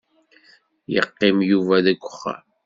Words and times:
Yeqqim 0.93 1.37
Yuba 1.49 1.75
deg 1.85 1.99
uxxam. 2.09 2.43